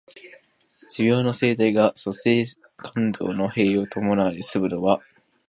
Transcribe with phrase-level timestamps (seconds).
[0.89, 2.41] 需要の盛大が粗製
[2.95, 4.99] 濫造の弊を伴わないで済むのは、